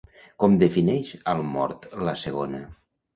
[0.43, 2.63] Com defineix al mort la segona?